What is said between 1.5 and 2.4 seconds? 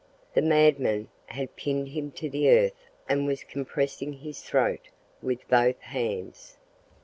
pinned him to